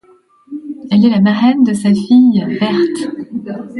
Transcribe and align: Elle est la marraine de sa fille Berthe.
Elle 0.89 1.05
est 1.05 1.09
la 1.11 1.21
marraine 1.21 1.61
de 1.63 1.73
sa 1.75 1.93
fille 1.93 2.43
Berthe. 2.59 3.61